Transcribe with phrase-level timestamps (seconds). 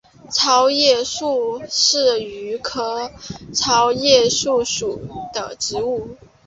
[0.31, 3.11] 糙叶树是榆科
[3.53, 4.99] 糙叶树属
[5.31, 6.17] 的植物。